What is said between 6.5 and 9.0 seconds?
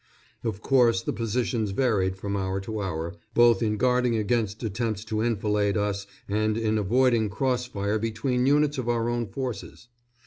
in avoiding cross fire between units of